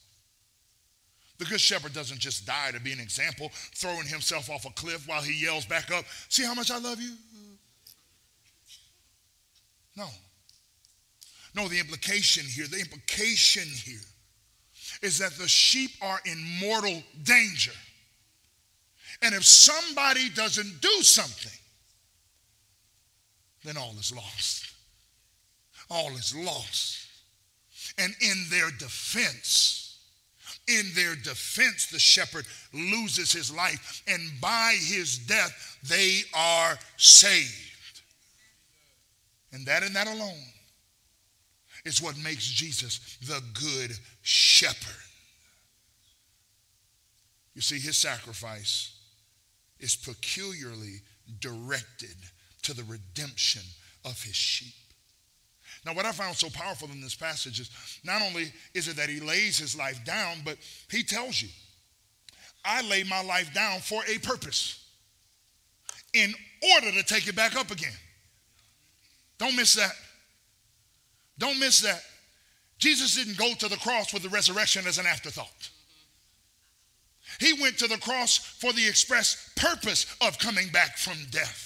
[1.38, 5.08] The Good Shepherd doesn't just die to be an example, throwing himself off a cliff
[5.08, 7.14] while he yells back up, See how much I love you?
[9.96, 10.08] No.
[11.54, 14.02] No, the implication here, the implication here
[15.02, 17.72] is that the sheep are in mortal danger.
[19.22, 21.58] And if somebody doesn't do something,
[23.64, 24.74] then all is lost.
[25.90, 27.08] All is lost.
[27.98, 29.85] And in their defense,
[30.68, 38.02] in their defense, the shepherd loses his life, and by his death, they are saved.
[39.52, 40.44] And that and that alone
[41.86, 43.92] is what makes Jesus the good
[44.22, 45.02] shepherd.
[47.54, 48.98] You see, his sacrifice
[49.80, 51.02] is peculiarly
[51.40, 52.16] directed
[52.64, 53.62] to the redemption
[54.04, 54.74] of his sheep.
[55.86, 57.70] Now, what I found so powerful in this passage is
[58.04, 60.58] not only is it that he lays his life down, but
[60.90, 61.50] he tells you,
[62.64, 64.84] I lay my life down for a purpose
[66.16, 66.34] in
[66.74, 67.94] order to take it back up again.
[69.38, 69.92] Don't miss that.
[71.38, 72.02] Don't miss that.
[72.80, 75.70] Jesus didn't go to the cross with the resurrection as an afterthought.
[77.40, 81.65] He went to the cross for the express purpose of coming back from death.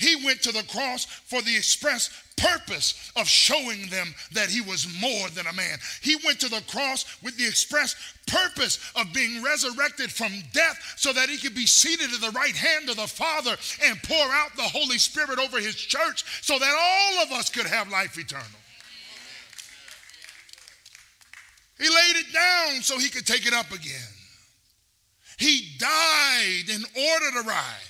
[0.00, 4.88] He went to the cross for the express purpose of showing them that he was
[4.98, 5.78] more than a man.
[6.00, 7.94] He went to the cross with the express
[8.26, 12.56] purpose of being resurrected from death so that he could be seated at the right
[12.56, 16.74] hand of the Father and pour out the Holy Spirit over his church so that
[16.80, 18.46] all of us could have life eternal.
[21.78, 24.14] He laid it down so he could take it up again.
[25.36, 27.89] He died in order to rise.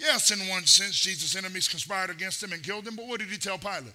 [0.00, 3.28] Yes, in one sense, Jesus' enemies conspired against him and killed him, but what did
[3.28, 3.92] he tell Pilate?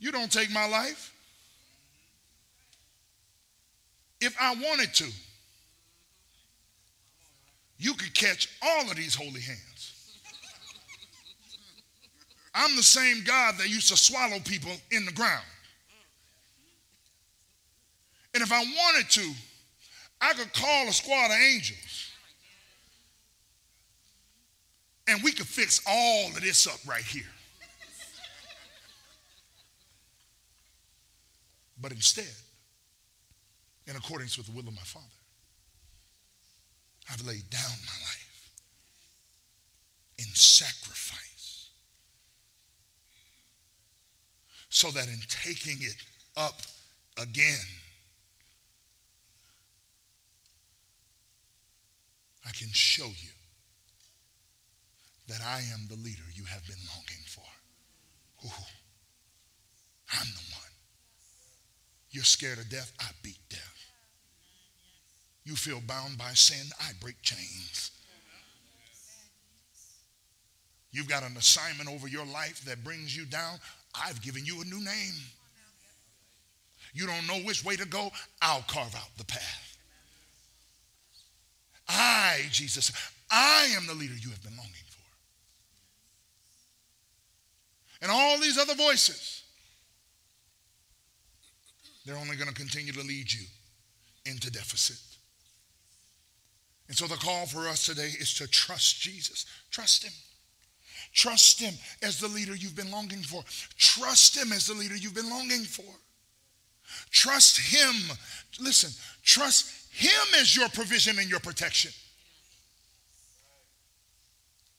[0.00, 1.14] You don't take my life.
[4.20, 5.04] If I wanted to,
[7.78, 10.18] you could catch all of these holy hands.
[12.52, 15.44] I'm the same God that used to swallow people in the ground.
[18.34, 19.32] And if I wanted to,
[20.20, 22.10] I could call a squad of angels
[25.06, 27.22] And we could fix all of this up right here.
[31.80, 32.32] But instead,
[33.86, 35.04] in accordance with the will of my Father,
[37.10, 38.50] I've laid down my life
[40.16, 41.68] in sacrifice
[44.70, 45.96] so that in taking it
[46.36, 46.62] up
[47.20, 47.60] again,
[52.46, 53.30] I can show you
[55.28, 57.44] that I am the leader you have been longing for.
[58.46, 58.64] Ooh,
[60.12, 60.72] I'm the one.
[62.10, 63.60] You're scared of death, I beat death.
[65.44, 67.90] You feel bound by sin, I break chains.
[70.92, 73.58] You've got an assignment over your life that brings you down,
[73.94, 75.14] I've given you a new name.
[76.92, 78.10] You don't know which way to go,
[78.40, 79.76] I'll carve out the path.
[81.88, 82.92] I, Jesus,
[83.30, 84.72] I am the leader you have been longing
[88.02, 89.42] and all these other voices,
[92.04, 93.46] they're only going to continue to lead you
[94.26, 94.98] into deficit.
[96.88, 99.46] And so the call for us today is to trust Jesus.
[99.70, 100.12] Trust him.
[101.12, 103.42] Trust him as the leader you've been longing for.
[103.78, 105.84] Trust him as the leader you've been longing for.
[107.10, 107.94] Trust him.
[108.60, 108.90] Listen,
[109.22, 111.92] trust him as your provision and your protection.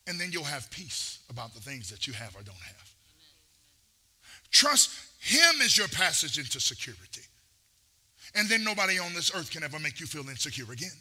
[0.07, 2.94] And then you'll have peace about the things that you have or don't have.
[4.51, 7.21] Trust Him as your passage into security.
[8.35, 10.91] And then nobody on this earth can ever make you feel insecure again.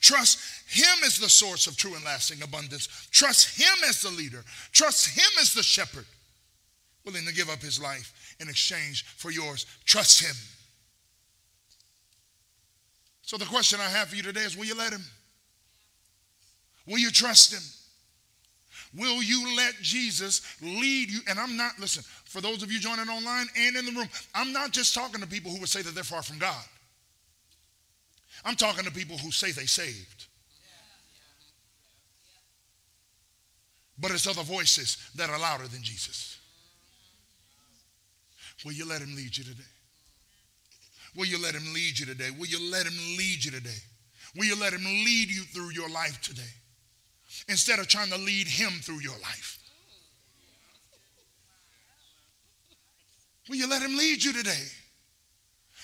[0.00, 2.88] Trust Him as the source of true and lasting abundance.
[3.10, 4.44] Trust Him as the leader.
[4.72, 6.06] Trust Him as the shepherd,
[7.04, 9.66] willing to give up His life in exchange for yours.
[9.84, 10.34] Trust Him.
[13.22, 15.04] So, the question I have for you today is will you let Him?
[16.86, 17.62] Will you trust Him?
[18.96, 21.20] Will you let Jesus lead you?
[21.28, 24.52] And I'm not, listen, for those of you joining online and in the room, I'm
[24.52, 26.64] not just talking to people who would say that they're far from God.
[28.44, 30.26] I'm talking to people who say they saved.
[34.00, 36.38] But it's other voices that are louder than Jesus.
[38.64, 39.62] Will you let him lead you today?
[41.16, 42.30] Will you let him lead you today?
[42.38, 43.78] Will you let him lead you today?
[44.36, 46.42] Will you let him lead you through your life today?
[47.48, 49.58] Instead of trying to lead him through your life.
[53.48, 54.64] Will you let him lead you today?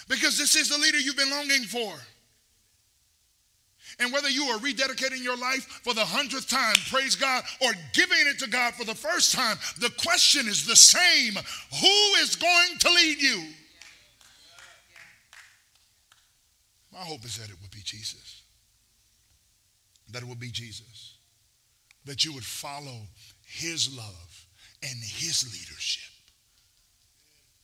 [0.09, 1.95] Because this is the leader you've been longing for.
[4.01, 8.19] And whether you are rededicating your life for the hundredth time, praise God, or giving
[8.27, 11.35] it to God for the first time, the question is the same
[11.81, 13.45] Who is going to lead you?
[16.93, 18.43] My hope is that it would be Jesus.
[20.11, 21.14] That it would be Jesus.
[22.05, 23.01] That you would follow
[23.47, 24.47] his love
[24.83, 26.11] and his leadership.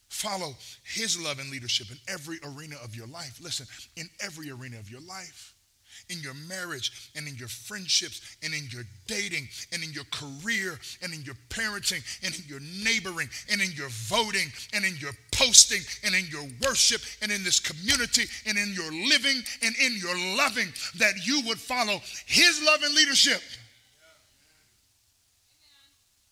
[0.09, 3.39] Follow his love and leadership in every arena of your life.
[3.43, 3.67] Listen,
[3.97, 5.55] in every arena of your life
[6.09, 10.79] in your marriage and in your friendships and in your dating and in your career
[11.03, 15.13] and in your parenting and in your neighboring and in your voting and in your
[15.33, 19.97] posting and in your worship and in this community and in your living and in
[19.97, 20.69] your loving
[20.99, 23.41] that you would follow his love and leadership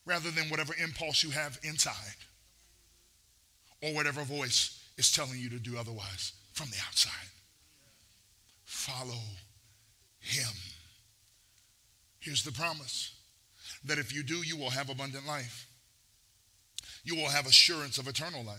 [0.08, 2.16] rather than whatever impulse you have inside
[3.82, 7.12] or whatever voice is telling you to do otherwise from the outside.
[8.64, 9.20] Follow
[10.18, 10.52] him.
[12.18, 13.14] Here's the promise
[13.84, 15.66] that if you do, you will have abundant life.
[17.04, 18.58] You will have assurance of eternal life.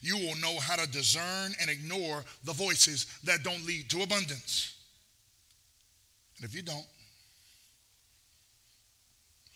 [0.00, 4.76] You will know how to discern and ignore the voices that don't lead to abundance.
[6.36, 6.86] And if you don't,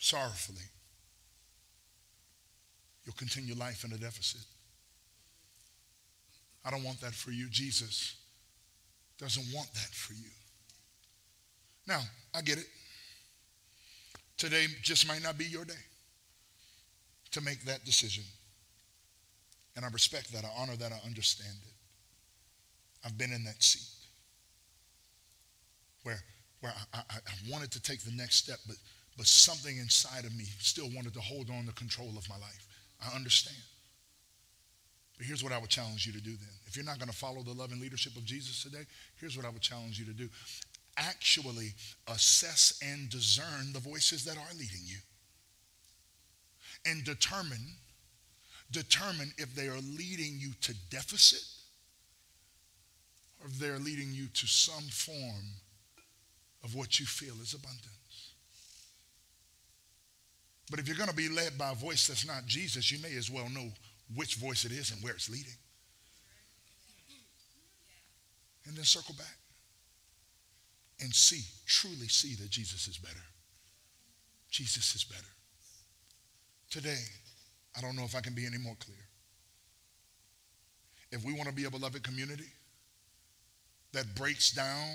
[0.07, 0.63] sorrowfully,
[3.05, 4.41] you'll continue life in a deficit.
[6.65, 7.49] I don't want that for you.
[7.51, 8.15] Jesus
[9.19, 10.31] doesn't want that for you.
[11.89, 12.01] Now,
[12.33, 12.67] I get it.
[14.37, 15.75] Today just might not be your day
[17.33, 18.23] to make that decision.
[19.75, 20.45] And I respect that.
[20.45, 20.93] I honor that.
[20.93, 21.73] I understand it.
[23.05, 23.89] I've been in that seat
[26.05, 26.21] where,
[26.61, 28.77] where I, I, I wanted to take the next step, but,
[29.17, 32.67] but something inside of me still wanted to hold on to control of my life.
[33.01, 33.57] I understand.
[35.17, 36.55] But here's what I would challenge you to do then.
[36.67, 38.85] If you're not going to follow the love and leadership of Jesus today,
[39.19, 40.29] here's what I would challenge you to do
[40.99, 41.75] actually
[42.09, 44.97] assess and discern the voices that are leading you
[46.87, 47.61] and determine
[48.71, 51.45] determine if they are leading you to deficit
[53.41, 55.45] or if they're leading you to some form
[56.65, 58.06] of what you feel is abundance.
[60.71, 63.17] But if you're going to be led by a voice that's not Jesus, you may
[63.17, 63.71] as well know
[64.15, 65.53] which voice it is and where it's leading.
[68.67, 69.37] And then circle back
[71.01, 73.23] and see, truly see that Jesus is better.
[74.51, 75.23] Jesus is better.
[76.71, 77.03] Today,
[77.77, 78.97] I don't know if I can be any more clear.
[81.13, 82.51] If we want to be a beloved community
[83.93, 84.91] that breaks down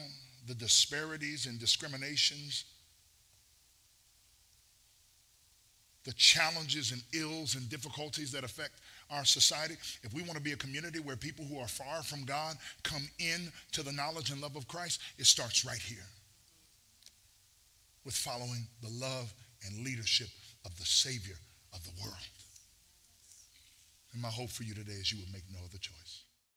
[0.47, 2.65] the disparities and discriminations,
[6.03, 10.53] the challenges and ills and difficulties that affect our society, if we want to be
[10.53, 14.41] a community where people who are far from God come in to the knowledge and
[14.41, 16.07] love of Christ, it starts right here
[18.03, 19.31] with following the love
[19.65, 20.29] and leadership
[20.65, 21.35] of the Savior
[21.73, 22.15] of the world.
[24.13, 26.23] And my hope for you today is you will make no other choice.